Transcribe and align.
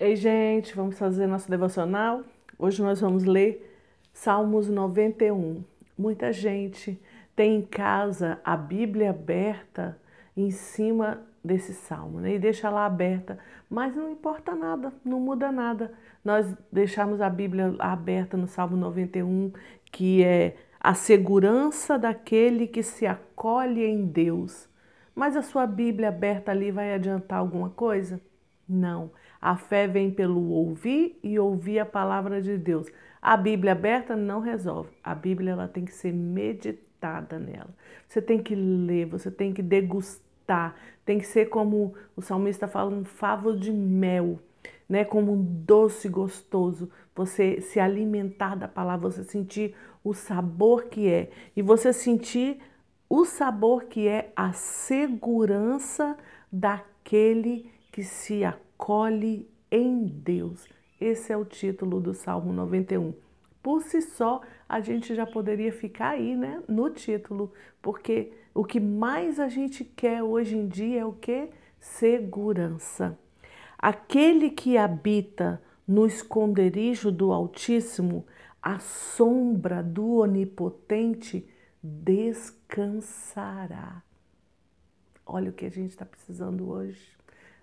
Ei, 0.00 0.14
gente, 0.14 0.76
vamos 0.76 0.96
fazer 0.96 1.26
nosso 1.26 1.50
devocional? 1.50 2.22
Hoje 2.56 2.80
nós 2.80 3.00
vamos 3.00 3.24
ler 3.24 3.68
Salmos 4.12 4.68
91. 4.68 5.64
Muita 5.98 6.32
gente 6.32 7.02
tem 7.34 7.56
em 7.56 7.62
casa 7.62 8.40
a 8.44 8.56
Bíblia 8.56 9.10
aberta 9.10 9.98
em 10.36 10.52
cima 10.52 11.26
desse 11.42 11.74
salmo, 11.74 12.20
né? 12.20 12.34
E 12.34 12.38
deixa 12.38 12.70
lá 12.70 12.86
aberta, 12.86 13.40
mas 13.68 13.96
não 13.96 14.08
importa 14.08 14.54
nada, 14.54 14.92
não 15.04 15.18
muda 15.18 15.50
nada. 15.50 15.92
Nós 16.24 16.46
deixamos 16.70 17.20
a 17.20 17.28
Bíblia 17.28 17.74
aberta 17.80 18.36
no 18.36 18.46
Salmo 18.46 18.76
91, 18.76 19.50
que 19.90 20.22
é 20.22 20.54
a 20.78 20.94
segurança 20.94 21.98
daquele 21.98 22.68
que 22.68 22.84
se 22.84 23.04
acolhe 23.04 23.84
em 23.84 24.06
Deus. 24.06 24.68
Mas 25.12 25.36
a 25.36 25.42
sua 25.42 25.66
Bíblia 25.66 26.06
aberta 26.06 26.52
ali 26.52 26.70
vai 26.70 26.94
adiantar 26.94 27.40
alguma 27.40 27.70
coisa? 27.70 28.20
Não. 28.68 29.10
A 29.40 29.56
fé 29.56 29.86
vem 29.86 30.10
pelo 30.10 30.50
ouvir 30.50 31.18
e 31.22 31.38
ouvir 31.38 31.78
a 31.78 31.86
palavra 31.86 32.42
de 32.42 32.58
Deus. 32.58 32.86
A 33.22 33.36
Bíblia 33.36 33.72
aberta 33.72 34.14
não 34.14 34.40
resolve. 34.40 34.90
A 35.02 35.14
Bíblia 35.14 35.52
ela 35.52 35.68
tem 35.68 35.84
que 35.84 35.92
ser 35.92 36.12
meditada 36.12 37.38
nela. 37.38 37.74
Você 38.06 38.20
tem 38.20 38.42
que 38.42 38.54
ler, 38.54 39.06
você 39.06 39.30
tem 39.30 39.52
que 39.52 39.62
degustar. 39.62 40.74
Tem 41.04 41.18
que 41.18 41.26
ser 41.26 41.46
como 41.46 41.94
o 42.16 42.20
salmista 42.20 42.68
fala, 42.68 42.94
um 42.94 43.04
favo 43.04 43.56
de 43.56 43.72
mel, 43.72 44.38
né? 44.88 45.04
Como 45.04 45.32
um 45.32 45.42
doce 45.42 46.08
gostoso. 46.08 46.90
Você 47.14 47.60
se 47.60 47.80
alimentar 47.80 48.54
da 48.54 48.68
palavra, 48.68 49.10
você 49.10 49.24
sentir 49.24 49.74
o 50.04 50.12
sabor 50.12 50.84
que 50.84 51.08
é 51.08 51.30
e 51.56 51.62
você 51.62 51.92
sentir 51.92 52.60
o 53.08 53.24
sabor 53.24 53.84
que 53.84 54.06
é 54.06 54.32
a 54.36 54.52
segurança 54.52 56.16
daquele 56.52 56.98
que 57.60 57.77
se 58.02 58.44
acolhe 58.44 59.48
em 59.70 60.06
Deus. 60.06 60.68
Esse 61.00 61.32
é 61.32 61.36
o 61.36 61.44
título 61.44 62.00
do 62.00 62.12
Salmo 62.14 62.52
91. 62.52 63.14
Por 63.62 63.82
si 63.82 64.00
só, 64.00 64.40
a 64.68 64.80
gente 64.80 65.14
já 65.14 65.26
poderia 65.26 65.72
ficar 65.72 66.10
aí, 66.10 66.34
né, 66.36 66.62
no 66.68 66.90
título, 66.90 67.52
porque 67.82 68.32
o 68.54 68.64
que 68.64 68.80
mais 68.80 69.38
a 69.38 69.48
gente 69.48 69.84
quer 69.84 70.22
hoje 70.22 70.56
em 70.56 70.66
dia 70.66 71.00
é 71.00 71.04
o 71.04 71.12
que? 71.12 71.50
Segurança. 71.78 73.18
Aquele 73.78 74.50
que 74.50 74.76
habita 74.76 75.62
no 75.86 76.06
esconderijo 76.06 77.12
do 77.12 77.32
Altíssimo, 77.32 78.26
a 78.60 78.78
sombra 78.78 79.82
do 79.82 80.16
Onipotente 80.16 81.48
descansará. 81.82 83.22
Olha 85.24 85.50
o 85.50 85.52
que 85.52 85.66
a 85.66 85.70
gente 85.70 85.90
está 85.90 86.04
precisando 86.04 86.68
hoje 86.68 87.17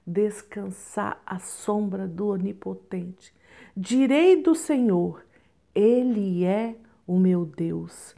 descansar 0.05 1.21
à 1.25 1.39
sombra 1.39 2.07
do 2.07 2.27
Onipotente. 2.27 3.33
Direi 3.75 4.41
do 4.41 4.53
Senhor, 4.53 5.25
Ele 5.73 6.43
é 6.45 6.75
o 7.07 7.19
meu 7.19 7.45
Deus, 7.45 8.15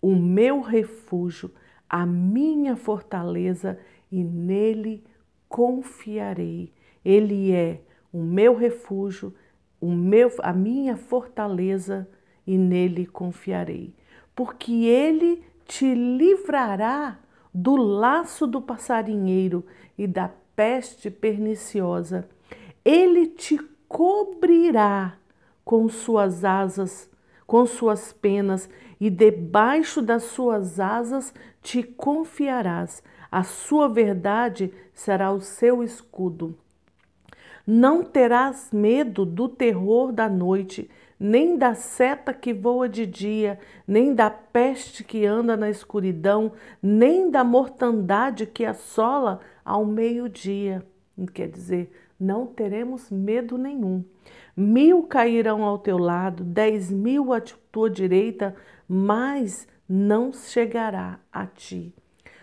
o 0.00 0.14
meu 0.14 0.60
refúgio, 0.60 1.50
a 1.88 2.06
minha 2.06 2.76
fortaleza, 2.76 3.78
e 4.10 4.22
nele 4.24 5.04
confiarei. 5.48 6.72
Ele 7.04 7.52
é 7.52 7.80
o 8.12 8.22
meu 8.22 8.54
refúgio, 8.54 9.34
o 9.80 9.90
meu, 9.90 10.30
a 10.40 10.52
minha 10.52 10.96
fortaleza, 10.96 12.08
e 12.46 12.58
nele 12.58 13.06
confiarei. 13.06 13.94
Porque 14.34 14.72
ele 14.72 15.44
te 15.64 15.94
livrará 15.94 17.18
do 17.52 17.76
laço 17.76 18.46
do 18.46 18.60
passarinheiro 18.60 19.64
e 19.96 20.06
da 20.06 20.28
peste 20.60 21.10
perniciosa. 21.10 22.28
Ele 22.84 23.28
te 23.28 23.58
cobrirá 23.88 25.16
com 25.64 25.88
suas 25.88 26.44
asas, 26.44 27.08
com 27.46 27.64
suas 27.64 28.12
penas, 28.12 28.68
e 29.00 29.08
debaixo 29.08 30.02
das 30.02 30.24
suas 30.24 30.78
asas 30.78 31.32
te 31.62 31.82
confiarás. 31.82 33.02
A 33.32 33.42
sua 33.42 33.88
verdade 33.88 34.70
será 34.92 35.32
o 35.32 35.40
seu 35.40 35.82
escudo. 35.82 36.54
Não 37.66 38.02
terás 38.02 38.68
medo 38.70 39.24
do 39.24 39.48
terror 39.48 40.12
da 40.12 40.28
noite, 40.28 40.90
nem 41.18 41.56
da 41.56 41.74
seta 41.74 42.34
que 42.34 42.52
voa 42.52 42.86
de 42.86 43.06
dia, 43.06 43.58
nem 43.88 44.14
da 44.14 44.28
peste 44.28 45.04
que 45.04 45.24
anda 45.24 45.56
na 45.56 45.70
escuridão, 45.70 46.52
nem 46.82 47.30
da 47.30 47.44
mortandade 47.44 48.44
que 48.44 48.66
assola 48.66 49.40
ao 49.70 49.86
meio-dia. 49.86 50.84
Quer 51.32 51.48
dizer, 51.48 51.92
não 52.18 52.44
teremos 52.44 53.08
medo 53.08 53.56
nenhum. 53.56 54.04
Mil 54.56 55.04
cairão 55.04 55.62
ao 55.62 55.78
teu 55.78 55.96
lado, 55.96 56.42
dez 56.42 56.90
mil 56.90 57.32
à 57.32 57.40
tua 57.70 57.88
direita, 57.88 58.56
mas 58.88 59.68
não 59.88 60.32
chegará 60.32 61.20
a 61.32 61.46
ti. 61.46 61.94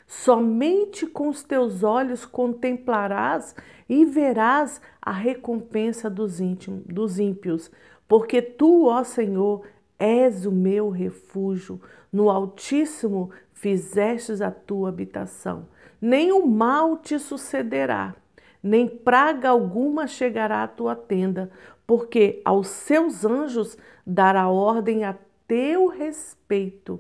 Somente 0.08 1.06
com 1.06 1.28
os 1.28 1.44
teus 1.44 1.84
olhos 1.84 2.26
contemplarás 2.26 3.54
e 3.90 4.06
verás 4.06 4.80
a 5.02 5.12
recompensa 5.12 6.10
dos, 6.10 6.40
dos 6.86 7.20
ímpios, 7.20 7.70
porque 8.08 8.42
tu, 8.42 8.86
ó 8.86 9.04
Senhor, 9.04 9.66
és 10.00 10.46
o 10.46 10.52
meu 10.52 10.90
refúgio, 10.90 11.82
no 12.10 12.30
Altíssimo 12.30 13.32
fizestes 13.52 14.42
a 14.42 14.50
tua 14.50 14.88
habitação. 14.88 15.68
Nem 16.00 16.32
o 16.32 16.46
mal 16.46 16.98
te 16.98 17.18
sucederá, 17.18 18.16
nem 18.62 18.88
praga 18.88 19.50
alguma 19.50 20.08
chegará 20.08 20.64
à 20.64 20.68
tua 20.68 20.96
tenda, 20.96 21.50
porque 21.86 22.42
aos 22.44 22.68
seus 22.68 23.26
anjos 23.26 23.78
dará 24.06 24.50
ordem 24.50 25.04
a 25.04 25.16
teu 25.48 25.88
respeito, 25.88 27.00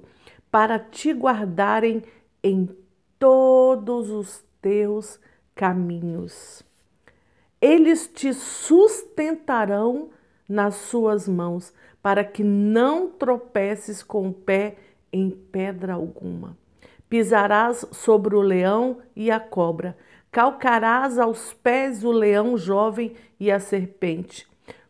para 0.50 0.80
te 0.80 1.12
guardarem 1.12 2.03
em 2.41 2.69
todos 3.19 4.09
os 4.09 4.44
teus 4.62 5.19
caminhos. 5.53 6.63
Eles 7.59 8.07
te 8.07 8.34
sustentarão 8.34 10.09
nas 10.47 10.75
suas 10.75 11.28
mãos, 11.28 11.74
para 12.02 12.24
que 12.24 12.44
não 12.44 13.09
tropeces 13.09 14.02
com 14.02 14.30
o 14.30 14.34
pé 14.34 14.78
em 15.12 15.30
pedra 15.30 15.96
alguma. 15.96 16.57
Pisarás 17.09 17.85
sobre 17.91 18.35
o 18.35 18.41
leão 18.41 18.97
e 19.16 19.31
a 19.31 19.40
cobra, 19.40 19.97
calcarás 20.29 21.18
aos 21.18 21.53
pés 21.53 22.03
o 22.03 22.12
leão 22.12 22.57
jovem 22.57 23.13
e 23.40 23.50
a 23.50 23.59
serpente. 23.59 24.45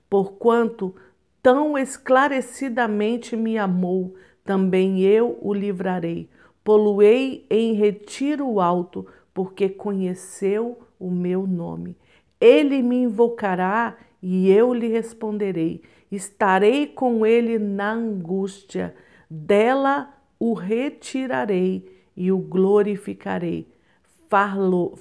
Porquanto 0.10 0.96
tão 1.44 1.78
esclarecidamente 1.78 3.36
me 3.36 3.58
amou, 3.58 4.16
também 4.44 5.02
eu 5.02 5.38
o 5.42 5.54
livrarei. 5.54 6.28
Poluei 6.64 7.46
em 7.52 7.74
retiro 7.74 8.60
alto, 8.60 9.06
porque 9.32 9.70
conheceu 9.70 10.80
o 11.00 11.12
meu 11.12 11.46
nome. 11.46 11.96
Ele 12.42 12.82
me 12.82 13.04
invocará 13.04 13.96
e 14.22 14.50
eu 14.50 14.74
lhe 14.74 14.88
responderei. 14.88 15.84
Estarei 16.12 16.88
com 16.88 17.26
ele 17.26 17.60
na 17.60 17.92
angústia, 17.92 18.96
dela 19.30 20.14
o 20.40 20.54
retirarei 20.54 21.97
e 22.18 22.32
o 22.32 22.40
glorificarei. 22.40 23.68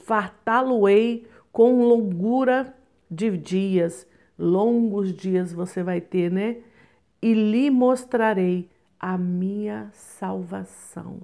Fartá-lo-ei 0.04 1.27
com 1.50 1.82
longura 1.82 2.77
de 3.10 3.37
dias, 3.37 4.06
longos 4.38 5.12
dias 5.12 5.53
você 5.53 5.82
vai 5.82 6.00
ter, 6.00 6.31
né? 6.31 6.59
E 7.22 7.32
lhe 7.32 7.71
mostrarei 7.71 8.69
a 9.00 9.16
minha 9.16 9.91
salvação. 9.93 11.21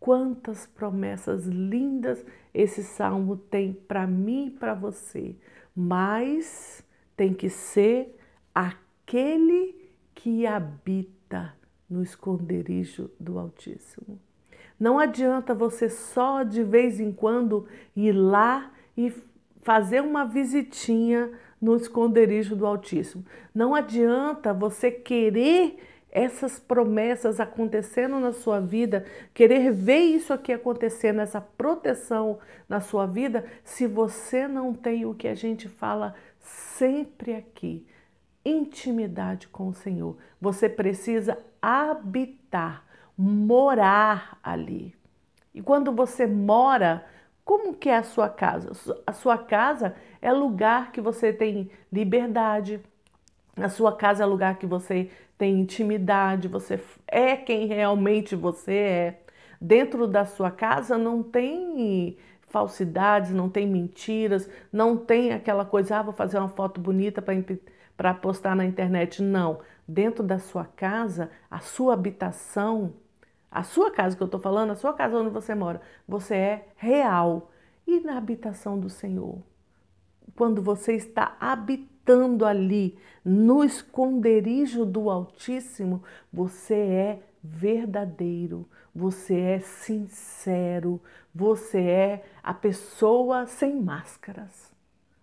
Quantas 0.00 0.66
promessas 0.66 1.44
lindas 1.46 2.24
esse 2.54 2.82
salmo 2.82 3.36
tem 3.36 3.72
para 3.72 4.06
mim 4.06 4.46
e 4.46 4.50
para 4.50 4.72
você, 4.72 5.36
mas 5.74 6.82
tem 7.16 7.34
que 7.34 7.50
ser 7.50 8.16
aquele 8.54 9.92
que 10.14 10.46
habita 10.46 11.54
no 11.88 12.02
esconderijo 12.02 13.10
do 13.20 13.38
Altíssimo. 13.38 14.18
Não 14.78 14.98
adianta 14.98 15.54
você 15.54 15.88
só 15.88 16.42
de 16.42 16.62
vez 16.62 17.00
em 17.00 17.12
quando 17.12 17.66
ir 17.94 18.12
lá 18.12 18.70
e 18.96 19.12
fazer 19.62 20.00
uma 20.00 20.24
visitinha 20.24 21.30
no 21.60 21.76
esconderijo 21.76 22.54
do 22.54 22.66
Altíssimo. 22.66 23.24
Não 23.54 23.74
adianta 23.74 24.52
você 24.52 24.90
querer 24.90 25.78
essas 26.10 26.58
promessas 26.58 27.40
acontecendo 27.40 28.18
na 28.18 28.32
sua 28.32 28.58
vida, 28.58 29.04
querer 29.34 29.70
ver 29.70 29.98
isso 29.98 30.32
aqui 30.32 30.50
acontecendo, 30.52 31.20
essa 31.20 31.42
proteção 31.42 32.38
na 32.66 32.80
sua 32.80 33.04
vida, 33.06 33.44
se 33.62 33.86
você 33.86 34.48
não 34.48 34.72
tem 34.72 35.04
o 35.04 35.14
que 35.14 35.28
a 35.28 35.34
gente 35.34 35.68
fala 35.68 36.14
sempre 36.40 37.34
aqui, 37.34 37.86
intimidade 38.42 39.48
com 39.48 39.68
o 39.68 39.74
Senhor. 39.74 40.16
Você 40.40 40.70
precisa 40.70 41.36
habitar, 41.60 42.85
morar 43.16 44.38
ali. 44.42 44.94
E 45.54 45.62
quando 45.62 45.92
você 45.92 46.26
mora 46.26 47.04
Como 47.46 47.74
que 47.74 47.88
é 47.88 47.96
a 47.98 48.02
sua 48.02 48.28
casa? 48.28 48.72
A 49.06 49.12
sua 49.12 49.38
casa 49.38 49.94
é 50.20 50.32
lugar 50.32 50.90
que 50.90 51.00
você 51.00 51.32
tem 51.32 51.70
liberdade. 51.92 52.80
A 53.56 53.68
sua 53.68 53.96
casa 53.96 54.24
é 54.24 54.26
lugar 54.26 54.58
que 54.58 54.66
você 54.66 55.10
tem 55.38 55.60
intimidade, 55.60 56.48
você 56.48 56.80
é 57.06 57.36
quem 57.36 57.66
realmente 57.66 58.34
você 58.34 58.74
é. 58.74 59.20
Dentro 59.60 60.08
da 60.08 60.24
sua 60.24 60.50
casa 60.50 60.98
não 60.98 61.22
tem 61.22 62.18
falsidades, 62.48 63.30
não 63.30 63.48
tem 63.48 63.66
mentiras, 63.66 64.50
não 64.72 64.96
tem 64.96 65.32
aquela 65.32 65.64
coisa, 65.64 65.98
ah, 65.98 66.02
vou 66.02 66.12
fazer 66.12 66.38
uma 66.38 66.48
foto 66.48 66.80
bonita 66.80 67.22
para 67.96 68.12
postar 68.14 68.56
na 68.56 68.64
internet. 68.64 69.22
Não. 69.22 69.60
Dentro 69.86 70.24
da 70.24 70.40
sua 70.40 70.64
casa, 70.64 71.30
a 71.48 71.60
sua 71.60 71.94
habitação, 71.94 72.92
a 73.50 73.62
sua 73.62 73.90
casa 73.90 74.16
que 74.16 74.22
eu 74.22 74.26
estou 74.26 74.40
falando, 74.40 74.70
a 74.70 74.76
sua 74.76 74.92
casa 74.92 75.16
onde 75.16 75.30
você 75.30 75.54
mora, 75.54 75.80
você 76.06 76.34
é 76.34 76.68
real. 76.76 77.50
E 77.86 78.00
na 78.00 78.18
habitação 78.18 78.78
do 78.78 78.90
Senhor? 78.90 79.38
Quando 80.34 80.60
você 80.60 80.94
está 80.94 81.36
habitando 81.40 82.44
ali, 82.44 82.98
no 83.24 83.64
esconderijo 83.64 84.84
do 84.84 85.08
Altíssimo, 85.08 86.02
você 86.32 86.74
é 86.74 87.22
verdadeiro, 87.42 88.68
você 88.94 89.38
é 89.38 89.60
sincero, 89.60 91.00
você 91.34 91.80
é 91.80 92.24
a 92.42 92.52
pessoa 92.52 93.46
sem 93.46 93.80
máscaras. 93.80 94.72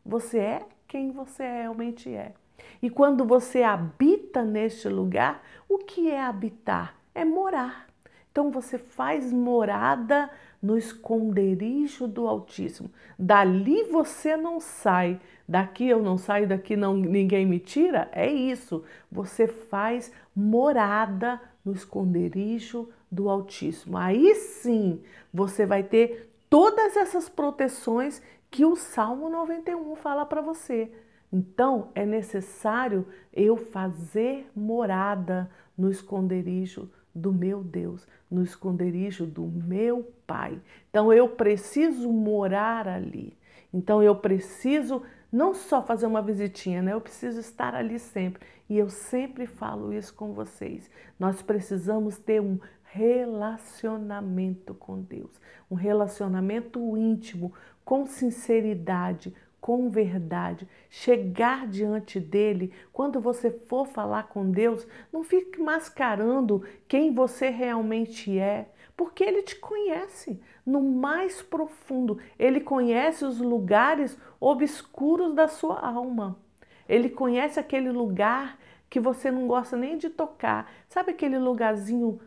Você 0.06 0.40
é 0.40 0.66
quem 0.88 1.12
você 1.12 1.44
realmente 1.44 2.14
é. 2.14 2.34
E 2.82 2.90
quando 2.90 3.26
você 3.26 3.64
habita 3.64 4.44
neste 4.44 4.88
lugar, 4.90 5.44
o 5.68 5.78
que 5.78 6.10
é 6.10 6.22
habitar? 6.22 6.96
É 7.16 7.24
morar. 7.24 7.88
Então 8.34 8.50
você 8.50 8.80
faz 8.80 9.32
morada 9.32 10.28
no 10.60 10.76
esconderijo 10.76 12.08
do 12.08 12.28
Altíssimo. 12.28 12.90
Dali 13.18 13.84
você 13.84 14.36
não 14.36 14.60
sai. 14.60 15.22
Daqui 15.48 15.88
eu 15.88 16.02
não 16.02 16.18
saio, 16.18 16.48
daqui 16.48 16.76
não 16.76 16.98
ninguém 16.98 17.46
me 17.46 17.60
tira. 17.60 18.10
É 18.12 18.28
isso. 18.28 18.84
Você 19.12 19.46
faz 19.46 20.12
morada 20.36 21.40
no 21.64 21.74
esconderijo 21.74 22.90
do 23.12 23.30
Altíssimo. 23.30 24.00
Aí 24.00 24.34
sim 24.34 25.04
você 25.32 25.64
vai 25.64 25.84
ter 25.84 26.34
todas 26.50 26.98
essas 26.98 27.30
proteções 27.30 28.20
que 28.50 28.66
o 28.66 28.76
Salmo 28.76 29.30
91 29.30 29.96
fala 29.96 30.26
para 30.26 30.42
você. 30.42 30.92
Então 31.32 31.92
é 31.94 32.04
necessário 32.04 33.06
eu 33.32 33.58
fazer 33.58 34.50
morada 34.56 35.52
no 35.78 35.92
esconderijo 35.92 36.90
do 37.14 37.32
meu 37.32 37.64
Deus, 37.64 38.08
no 38.30 38.44
esconderijo 38.44 39.26
do 39.26 39.44
meu 39.44 40.12
Pai. 40.26 40.60
Então 40.90 41.14
eu 41.14 41.30
preciso 41.30 42.12
morar 42.12 42.88
ali. 42.88 43.38
Então 43.74 44.02
eu 44.02 44.16
preciso 44.16 45.04
não 45.32 45.54
só 45.54 45.82
fazer 45.82 46.06
uma 46.06 46.22
visitinha, 46.22 46.82
né? 46.82 46.94
Eu 46.94 47.02
preciso 47.02 47.40
estar 47.40 47.74
ali 47.74 47.98
sempre. 47.98 48.46
E 48.70 48.78
eu 48.78 48.90
sempre 48.90 49.46
falo 49.46 49.92
isso 49.94 50.14
com 50.14 50.34
vocês. 50.34 50.90
Nós 51.20 51.42
precisamos 51.42 52.18
ter 52.18 52.42
um 52.42 52.60
relacionamento 52.84 54.76
com 54.76 55.02
Deus, 55.02 55.42
um 55.70 55.74
relacionamento 55.74 56.96
íntimo, 56.96 57.52
com 57.84 58.06
sinceridade, 58.06 59.34
com 59.64 59.90
verdade, 59.90 60.68
chegar 60.90 61.66
diante 61.66 62.20
dele, 62.20 62.74
quando 62.92 63.22
você 63.22 63.50
for 63.50 63.88
falar 63.88 64.24
com 64.24 64.52
Deus, 64.52 64.86
não 65.10 65.24
fique 65.24 65.62
mascarando 65.62 66.66
quem 66.86 67.14
você 67.14 67.48
realmente 67.48 68.38
é, 68.38 68.68
porque 68.98 69.24
ele 69.24 69.42
te 69.42 69.56
conhece 69.56 70.38
no 70.66 70.82
mais 70.82 71.42
profundo, 71.42 72.20
ele 72.38 72.60
conhece 72.60 73.24
os 73.24 73.40
lugares 73.40 74.18
obscuros 74.38 75.34
da 75.34 75.48
sua 75.48 75.80
alma. 75.80 76.38
Ele 76.86 77.10
conhece 77.10 77.58
aquele 77.58 77.90
lugar 77.90 78.60
que 78.90 79.00
você 79.00 79.32
não 79.32 79.48
gosta 79.48 79.78
nem 79.78 79.98
de 79.98 80.10
tocar. 80.10 80.70
Sabe 80.90 81.12
aquele 81.12 81.40
lugarzinho 81.40 82.20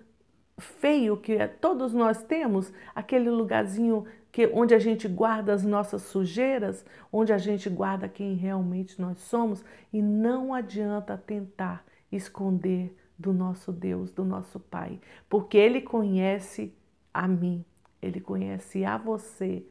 feio 0.59 1.17
que 1.17 1.47
todos 1.61 1.93
nós 1.93 2.23
temos, 2.23 2.73
aquele 2.95 3.31
lugarzinho 3.31 4.05
que 4.33 4.47
onde 4.53 4.75
a 4.75 4.79
gente 4.79 5.09
guarda 5.09 5.53
as 5.53 5.65
nossas 5.65 6.03
sujeiras, 6.03 6.85
onde 7.13 7.33
a 7.33 7.39
gente 7.39 7.71
guarda 7.71 8.09
quem 8.09 8.35
realmente 8.35 9.01
nós 9.01 9.19
somos 9.19 9.65
e 9.93 10.03
não 10.03 10.53
adianta 10.53 11.17
tentar 11.17 11.85
esconder 12.13 12.95
do 13.19 13.33
nosso 13.33 13.73
Deus, 13.73 14.13
do 14.13 14.25
nosso 14.25 14.61
Pai, 14.61 15.01
porque 15.29 15.57
ele 15.57 15.81
conhece 15.81 16.75
a 17.13 17.27
mim, 17.27 17.65
ele 18.03 18.21
conhece 18.21 18.85
a 18.85 18.99
você, 18.99 19.65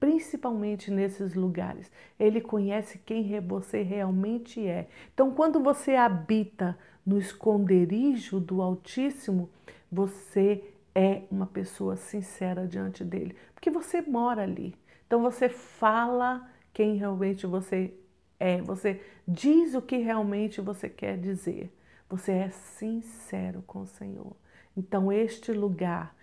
principalmente 0.00 0.90
nesses 0.90 1.34
lugares. 1.34 1.92
Ele 2.18 2.40
conhece 2.40 2.98
quem 2.98 3.38
você 3.40 3.82
realmente 3.82 4.66
é. 4.66 4.88
Então, 5.12 5.30
quando 5.30 5.60
você 5.60 5.94
habita 5.94 6.76
no 7.04 7.18
esconderijo 7.18 8.40
do 8.40 8.62
Altíssimo, 8.62 9.50
você 9.90 10.64
é 10.94 11.22
uma 11.30 11.46
pessoa 11.46 11.96
sincera 11.96 12.66
diante 12.66 13.04
dele, 13.04 13.36
porque 13.54 13.70
você 13.70 14.00
mora 14.00 14.42
ali. 14.42 14.74
Então 15.06 15.22
você 15.22 15.48
fala 15.48 16.48
quem 16.72 16.96
realmente 16.96 17.46
você 17.46 17.94
é, 18.38 18.62
você 18.62 19.02
diz 19.28 19.74
o 19.74 19.82
que 19.82 19.98
realmente 19.98 20.60
você 20.60 20.88
quer 20.88 21.18
dizer. 21.18 21.74
Você 22.08 22.32
é 22.32 22.50
sincero 22.50 23.62
com 23.66 23.82
o 23.82 23.86
Senhor. 23.86 24.34
Então 24.76 25.12
este 25.12 25.52
lugar 25.52 26.16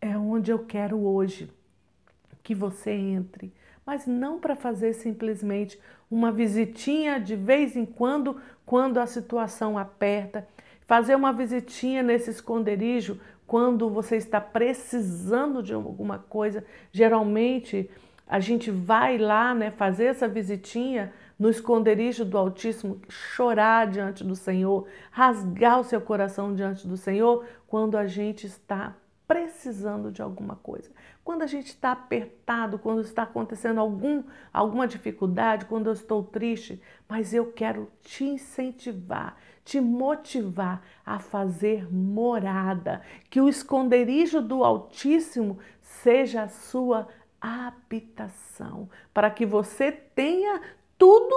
é 0.00 0.16
onde 0.18 0.50
eu 0.50 0.66
quero 0.66 1.00
hoje 1.00 1.50
que 2.42 2.54
você 2.54 2.90
entre, 2.90 3.54
mas 3.86 4.06
não 4.06 4.38
para 4.38 4.54
fazer 4.54 4.92
simplesmente 4.92 5.80
uma 6.10 6.30
visitinha 6.30 7.18
de 7.18 7.34
vez 7.34 7.76
em 7.76 7.86
quando, 7.86 8.40
quando 8.66 8.98
a 8.98 9.06
situação 9.06 9.78
aperta, 9.78 10.46
fazer 10.92 11.14
uma 11.14 11.32
visitinha 11.32 12.02
nesse 12.02 12.28
esconderijo 12.28 13.18
quando 13.46 13.88
você 13.88 14.16
está 14.16 14.38
precisando 14.38 15.62
de 15.62 15.72
alguma 15.72 16.18
coisa. 16.18 16.62
Geralmente 16.92 17.88
a 18.28 18.38
gente 18.38 18.70
vai 18.70 19.16
lá, 19.16 19.54
né, 19.54 19.70
fazer 19.70 20.04
essa 20.04 20.28
visitinha 20.28 21.10
no 21.38 21.48
esconderijo 21.48 22.26
do 22.26 22.36
Altíssimo, 22.36 23.00
chorar 23.08 23.86
diante 23.86 24.22
do 24.22 24.36
Senhor, 24.36 24.86
rasgar 25.10 25.80
o 25.80 25.84
seu 25.84 25.98
coração 25.98 26.54
diante 26.54 26.86
do 26.86 26.98
Senhor 26.98 27.42
quando 27.66 27.96
a 27.96 28.06
gente 28.06 28.46
está 28.46 28.94
precisando 29.32 30.12
de 30.12 30.20
alguma 30.20 30.56
coisa. 30.56 30.90
Quando 31.24 31.40
a 31.40 31.46
gente 31.46 31.68
está 31.68 31.92
apertado, 31.92 32.78
quando 32.78 33.00
está 33.00 33.22
acontecendo 33.22 33.80
algum, 33.80 34.22
alguma 34.52 34.86
dificuldade, 34.86 35.64
quando 35.64 35.86
eu 35.86 35.94
estou 35.94 36.22
triste, 36.22 36.82
mas 37.08 37.32
eu 37.32 37.50
quero 37.50 37.90
te 38.02 38.24
incentivar, 38.24 39.38
te 39.64 39.80
motivar 39.80 40.82
a 41.06 41.18
fazer 41.18 41.90
morada, 41.90 43.00
que 43.30 43.40
o 43.40 43.48
esconderijo 43.48 44.42
do 44.42 44.62
Altíssimo 44.62 45.58
seja 45.80 46.42
a 46.42 46.48
sua 46.48 47.08
habitação, 47.40 48.90
para 49.14 49.30
que 49.30 49.46
você 49.46 49.90
tenha 49.90 50.60
tudo 50.98 51.34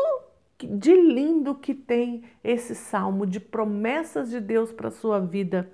de 0.59 0.93
lindo 0.93 1.55
que 1.55 1.73
tem 1.73 2.25
esse 2.43 2.75
salmo 2.75 3.25
de 3.25 3.39
promessas 3.39 4.31
de 4.31 4.41
Deus 4.41 4.73
para 4.73 4.91
sua 4.91 5.21
vida 5.21 5.71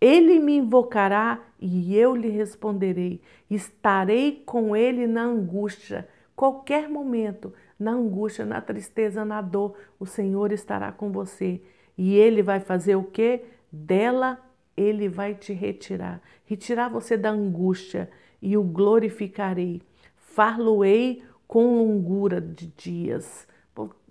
ele 0.00 0.38
me 0.38 0.56
invocará 0.56 1.40
e 1.60 1.94
eu 1.96 2.16
lhe 2.16 2.30
responderei. 2.30 3.20
Estarei 3.50 4.42
com 4.46 4.74
ele 4.74 5.06
na 5.06 5.22
angústia. 5.24 6.08
Qualquer 6.34 6.88
momento, 6.88 7.52
na 7.78 7.92
angústia, 7.92 8.46
na 8.46 8.60
tristeza, 8.62 9.24
na 9.24 9.42
dor, 9.42 9.76
o 9.98 10.06
Senhor 10.06 10.52
estará 10.52 10.90
com 10.90 11.12
você. 11.12 11.60
E 11.98 12.16
ele 12.16 12.42
vai 12.42 12.60
fazer 12.60 12.96
o 12.96 13.04
que? 13.04 13.42
Dela 13.70 14.38
ele 14.74 15.06
vai 15.08 15.34
te 15.34 15.52
retirar. 15.52 16.22
Retirar 16.46 16.88
você 16.88 17.16
da 17.16 17.30
angústia 17.30 18.10
e 18.40 18.56
o 18.56 18.62
glorificarei. 18.62 19.82
Far-lo-ei 20.16 21.22
com 21.46 21.76
longura 21.76 22.40
de 22.40 22.68
dias. 22.68 23.46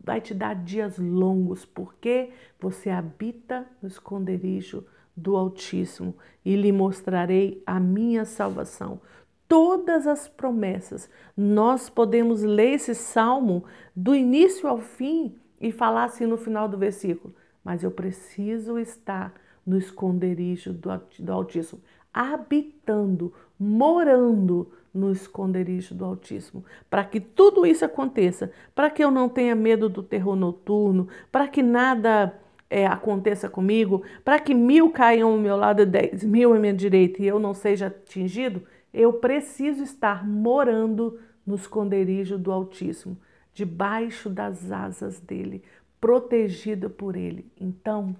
Vai 0.01 0.21
te 0.21 0.33
dar 0.33 0.55
dias 0.55 0.97
longos, 0.97 1.65
porque 1.65 2.29
você 2.59 2.89
habita 2.89 3.67
no 3.81 3.87
esconderijo 3.87 4.85
do 5.19 5.35
Altíssimo 5.35 6.15
e 6.43 6.55
lhe 6.55 6.71
mostrarei 6.71 7.61
a 7.65 7.79
minha 7.79 8.25
salvação. 8.25 9.01
Todas 9.47 10.07
as 10.07 10.27
promessas. 10.27 11.09
Nós 11.35 11.89
podemos 11.89 12.43
ler 12.43 12.75
esse 12.75 12.95
salmo 12.95 13.63
do 13.95 14.15
início 14.15 14.67
ao 14.67 14.79
fim 14.79 15.35
e 15.59 15.71
falar 15.71 16.05
assim 16.05 16.25
no 16.25 16.37
final 16.37 16.67
do 16.67 16.77
versículo: 16.77 17.33
Mas 17.63 17.83
eu 17.83 17.91
preciso 17.91 18.77
estar 18.77 19.33
no 19.65 19.77
esconderijo 19.77 20.73
do 20.73 21.31
Altíssimo, 21.31 21.81
habitando, 22.13 23.33
morando 23.59 24.71
no 24.93 25.11
esconderijo 25.11 25.93
do 25.93 26.05
Altíssimo, 26.05 26.63
para 26.89 27.03
que 27.03 27.19
tudo 27.19 27.65
isso 27.65 27.85
aconteça, 27.85 28.51
para 28.73 28.89
que 28.89 29.03
eu 29.03 29.11
não 29.11 29.29
tenha 29.29 29.55
medo 29.55 29.87
do 29.87 30.01
terror 30.01 30.35
noturno, 30.35 31.07
para 31.31 31.47
que 31.47 31.61
nada 31.61 32.33
é, 32.69 32.85
aconteça 32.85 33.49
comigo, 33.49 34.03
para 34.23 34.39
que 34.39 34.53
mil 34.53 34.91
caiam 34.91 35.31
ao 35.31 35.37
meu 35.37 35.55
lado 35.55 35.85
dez 35.85 36.23
mil 36.23 36.53
à 36.53 36.59
minha 36.59 36.73
direita 36.73 37.21
e 37.21 37.27
eu 37.27 37.39
não 37.39 37.53
seja 37.53 37.87
atingido, 37.87 38.63
eu 38.93 39.13
preciso 39.13 39.83
estar 39.83 40.27
morando 40.27 41.19
no 41.45 41.55
esconderijo 41.55 42.37
do 42.37 42.51
Altíssimo, 42.51 43.17
debaixo 43.53 44.29
das 44.29 44.71
asas 44.71 45.19
dele, 45.19 45.63
protegida 45.99 46.89
por 46.89 47.15
ele. 47.15 47.51
Então, 47.59 48.15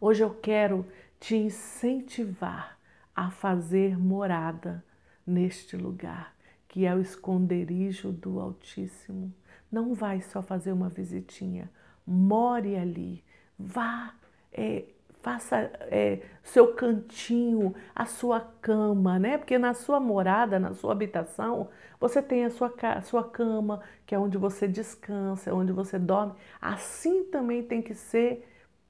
hoje 0.00 0.22
eu 0.22 0.30
quero 0.30 0.84
te 1.20 1.36
incentivar 1.36 2.76
a 3.14 3.30
fazer 3.30 3.98
morada 3.98 4.84
neste 5.26 5.76
lugar, 5.76 6.34
que 6.68 6.86
é 6.86 6.94
o 6.94 7.00
esconderijo 7.00 8.12
do 8.12 8.40
Altíssimo. 8.40 9.32
Não 9.70 9.94
vai 9.94 10.20
só 10.20 10.42
fazer 10.42 10.72
uma 10.72 10.88
visitinha, 10.88 11.70
more 12.06 12.76
ali, 12.76 13.24
vá 13.58 14.14
é, 14.52 14.84
faça 15.22 15.70
é, 15.90 16.20
seu 16.42 16.74
cantinho, 16.74 17.74
a 17.94 18.06
sua 18.06 18.40
cama, 18.62 19.18
né? 19.18 19.36
Porque 19.38 19.58
na 19.58 19.74
sua 19.74 20.00
morada, 20.00 20.58
na 20.58 20.72
sua 20.72 20.92
habitação, 20.92 21.68
você 22.00 22.22
tem 22.22 22.44
a 22.44 22.50
sua, 22.50 22.72
a 22.82 23.02
sua 23.02 23.24
cama, 23.24 23.80
que 24.06 24.14
é 24.14 24.18
onde 24.18 24.38
você 24.38 24.66
descansa, 24.68 25.50
é 25.50 25.52
onde 25.52 25.72
você 25.72 25.98
dorme. 25.98 26.32
Assim 26.60 27.24
também 27.24 27.62
tem 27.62 27.82
que 27.82 27.94
ser 27.94 28.48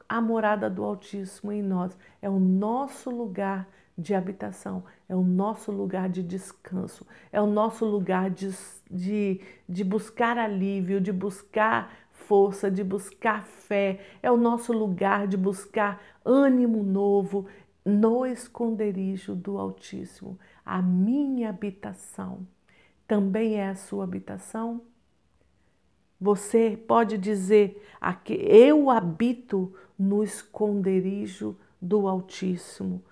a 0.08 0.20
morada 0.20 0.70
do 0.70 0.84
Altíssimo 0.84 1.52
em 1.52 1.62
nós. 1.62 1.96
É 2.22 2.28
o 2.28 2.38
nosso 2.38 3.10
lugar 3.10 3.66
de 3.96 4.14
habitação, 4.14 4.84
é 5.08 5.16
o 5.16 5.22
nosso 5.22 5.72
lugar 5.72 6.08
de 6.08 6.22
descanso, 6.22 7.04
é 7.32 7.40
o 7.40 7.48
nosso 7.48 7.84
lugar 7.84 8.30
de, 8.30 8.48
de, 8.88 9.40
de 9.68 9.82
buscar 9.82 10.38
alívio, 10.38 11.00
de 11.00 11.12
buscar 11.12 11.92
força, 12.28 12.70
de 12.70 12.84
buscar 12.84 13.46
fé, 13.46 14.00
é 14.22 14.30
o 14.30 14.36
nosso 14.36 14.70
lugar 14.70 15.26
de 15.26 15.36
buscar 15.36 16.00
ânimo 16.22 16.82
novo 16.82 17.46
no 17.82 18.26
esconderijo 18.26 19.34
do 19.34 19.56
Altíssimo. 19.56 20.38
A 20.64 20.82
minha 20.82 21.48
habitação 21.48 22.46
também 23.06 23.54
é 23.54 23.70
a 23.70 23.74
sua 23.74 24.04
habitação? 24.04 24.82
Você 26.20 26.78
pode 26.86 27.16
dizer 27.16 27.82
aqui, 27.98 28.34
eu 28.34 28.90
habito 28.90 29.72
no 29.98 30.22
esconderijo 30.22 31.56
do 31.80 32.06
Altíssimo. 32.06 33.02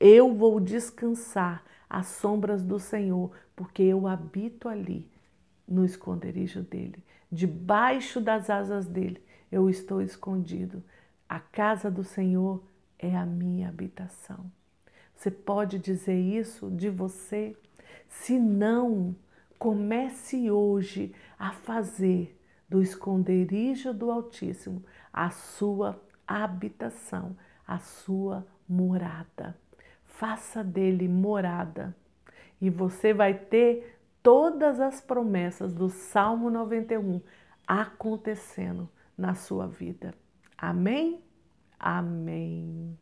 Eu 0.00 0.34
vou 0.34 0.58
descansar 0.60 1.62
às 1.90 2.06
sombras 2.06 2.64
do 2.64 2.78
Senhor, 2.78 3.30
porque 3.54 3.82
eu 3.82 4.06
habito 4.06 4.66
ali 4.66 5.06
no 5.68 5.84
esconderijo 5.84 6.62
dele 6.62 7.02
debaixo 7.30 8.20
das 8.20 8.50
asas 8.50 8.86
dele 8.86 9.22
eu 9.50 9.68
estou 9.70 10.02
escondido. 10.02 10.82
A 11.28 11.40
casa 11.40 11.90
do 11.90 12.04
Senhor 12.04 12.62
é 12.98 13.16
a 13.16 13.26
minha 13.26 13.68
habitação. 13.68 14.50
Você 15.14 15.30
pode 15.30 15.78
dizer 15.78 16.18
isso 16.18 16.70
de 16.70 16.90
você? 16.90 17.56
Se 18.08 18.38
não, 18.38 19.14
comece 19.58 20.50
hoje 20.50 21.14
a 21.38 21.52
fazer 21.52 22.38
do 22.68 22.82
esconderijo 22.82 23.94
do 23.94 24.10
Altíssimo 24.10 24.84
a 25.12 25.30
sua 25.30 26.00
habitação, 26.26 27.36
a 27.66 27.78
sua 27.78 28.46
morada. 28.68 29.56
Faça 30.04 30.62
dele 30.62 31.08
morada 31.08 31.96
e 32.60 32.70
você 32.70 33.12
vai 33.12 33.34
ter 33.34 33.95
todas 34.26 34.80
as 34.80 35.00
promessas 35.00 35.72
do 35.72 35.88
Salmo 35.88 36.50
91 36.50 37.20
acontecendo 37.64 38.90
na 39.16 39.36
sua 39.36 39.68
vida. 39.68 40.12
Amém? 40.58 41.22
Amém. 41.78 42.98